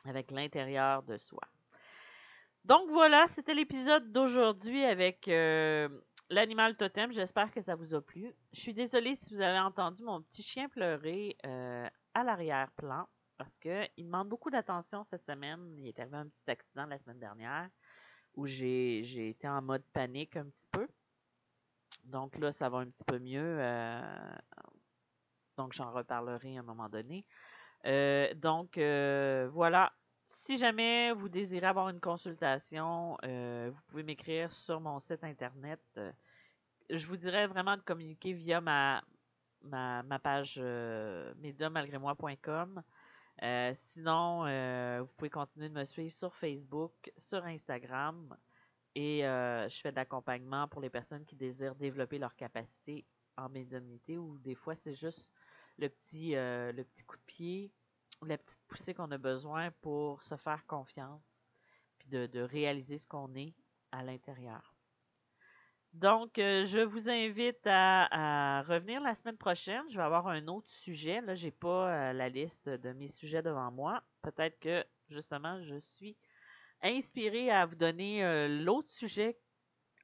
avec 0.05 0.31
l'intérieur 0.31 1.03
de 1.03 1.17
soi. 1.17 1.41
Donc 2.65 2.89
voilà, 2.91 3.27
c'était 3.27 3.55
l'épisode 3.55 4.11
d'aujourd'hui 4.11 4.83
avec 4.83 5.27
euh, 5.27 5.89
l'animal 6.29 6.75
totem. 6.77 7.11
J'espère 7.11 7.51
que 7.51 7.61
ça 7.61 7.75
vous 7.75 7.95
a 7.95 8.01
plu. 8.01 8.33
Je 8.53 8.59
suis 8.59 8.73
désolée 8.73 9.15
si 9.15 9.33
vous 9.33 9.41
avez 9.41 9.59
entendu 9.59 10.03
mon 10.03 10.21
petit 10.21 10.43
chien 10.43 10.69
pleurer 10.69 11.37
euh, 11.45 11.87
à 12.13 12.23
l'arrière-plan 12.23 13.07
parce 13.43 13.57
qu'il 13.59 14.05
demande 14.05 14.29
beaucoup 14.29 14.49
d'attention 14.49 15.03
cette 15.03 15.25
semaine. 15.25 15.75
Il 15.77 15.87
est 15.87 15.99
arrivé 15.99 16.17
un 16.17 16.27
petit 16.27 16.49
accident 16.49 16.85
la 16.85 16.97
semaine 16.99 17.19
dernière 17.19 17.69
où 18.35 18.45
j'ai 18.45 19.29
été 19.29 19.47
en 19.47 19.61
mode 19.61 19.83
panique 19.93 20.37
un 20.37 20.45
petit 20.45 20.67
peu. 20.71 20.87
Donc 22.05 22.37
là, 22.37 22.51
ça 22.51 22.69
va 22.69 22.79
un 22.79 22.87
petit 22.87 23.03
peu 23.03 23.19
mieux. 23.19 23.57
Euh, 23.59 24.35
donc 25.57 25.73
j'en 25.73 25.91
reparlerai 25.91 26.57
à 26.57 26.61
un 26.61 26.63
moment 26.63 26.89
donné. 26.89 27.25
donc 28.35 28.77
voilà, 28.77 29.91
si 30.31 30.57
jamais 30.57 31.11
vous 31.13 31.29
désirez 31.29 31.67
avoir 31.67 31.89
une 31.89 31.99
consultation, 31.99 33.17
euh, 33.23 33.69
vous 33.73 33.81
pouvez 33.87 34.03
m'écrire 34.03 34.51
sur 34.51 34.79
mon 34.79 34.99
site 34.99 35.23
internet. 35.23 35.81
Euh, 35.97 36.11
je 36.89 37.05
vous 37.05 37.17
dirais 37.17 37.47
vraiment 37.47 37.77
de 37.77 37.81
communiquer 37.81 38.33
via 38.33 38.61
ma, 38.61 39.03
ma, 39.63 40.19
page 40.19 40.59
euh, 43.41 43.69
moi.com. 43.69 43.71
Euh, 43.71 43.71
sinon, 43.75 45.01
vous 45.01 45.11
pouvez 45.17 45.29
continuer 45.29 45.69
de 45.69 45.73
me 45.73 45.85
suivre 45.85 46.13
sur 46.13 46.35
Facebook, 46.35 47.11
sur 47.17 47.43
Instagram. 47.45 48.35
Et 48.95 49.21
je 49.21 49.79
fais 49.81 49.91
de 49.91 49.95
l'accompagnement 49.95 50.67
pour 50.67 50.81
les 50.81 50.89
personnes 50.89 51.25
qui 51.25 51.35
désirent 51.35 51.75
développer 51.75 52.19
leur 52.19 52.35
capacité 52.35 53.05
en 53.37 53.47
médiumnité 53.49 54.17
ou 54.17 54.37
des 54.39 54.55
fois 54.55 54.75
c'est 54.75 54.93
juste 54.93 55.31
le 55.77 55.87
petit, 55.87 56.33
le 56.33 56.83
petit 56.83 57.03
coup 57.03 57.15
de 57.15 57.21
pied 57.25 57.71
la 58.25 58.37
petite 58.37 58.59
poussée 58.67 58.93
qu'on 58.93 59.11
a 59.11 59.17
besoin 59.17 59.71
pour 59.81 60.21
se 60.23 60.35
faire 60.35 60.65
confiance, 60.67 61.49
puis 61.97 62.09
de, 62.09 62.41
réaliser 62.41 62.97
ce 62.97 63.07
qu'on 63.07 63.33
est 63.35 63.53
à 63.91 64.03
l'intérieur. 64.03 64.75
Donc, 65.93 66.39
euh, 66.39 66.63
je 66.65 66.79
vous 66.79 67.09
invite 67.09 67.65
à, 67.65 68.63
revenir 68.63 69.01
la 69.01 69.13
semaine 69.13 69.37
prochaine. 69.37 69.83
Je 69.89 69.97
vais 69.97 70.03
avoir 70.03 70.27
un 70.27 70.47
autre 70.47 70.69
sujet. 70.69 71.21
Là, 71.21 71.35
j'ai 71.35 71.51
pas 71.51 71.89
euh, 71.89 72.13
la 72.13 72.29
liste 72.29 72.69
de 72.69 72.93
mes 72.93 73.09
sujets 73.09 73.41
devant 73.41 73.71
moi. 73.71 74.01
Peut-être 74.21 74.57
que 74.59 74.85
justement, 75.09 75.61
je 75.63 75.79
suis 75.79 76.15
inspirée 76.81 77.51
à 77.51 77.65
vous 77.65 77.75
donner 77.75 78.23
euh, 78.23 78.47
l'autre 78.47 78.89
sujet, 78.89 79.37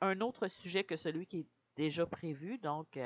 un 0.02 0.19
autre 0.19 0.47
sujet 0.50 0.84
que 0.84 0.97
celui 0.97 1.26
qui 1.26 1.39
est 1.39 1.47
déjà 1.78 2.06
prévu. 2.06 2.58
Donc, 2.58 3.00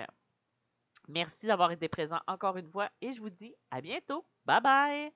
merci 1.08 1.46
d'avoir 1.46 1.72
été 1.72 1.88
présent 1.88 2.20
encore 2.28 2.58
une 2.58 2.70
fois 2.70 2.90
et 3.02 3.14
je 3.14 3.22
vous 3.22 3.30
dis 3.30 3.54
à 3.70 3.82
bientôt. 3.82 4.26
Bye 4.46 4.62
bye! 4.62 5.12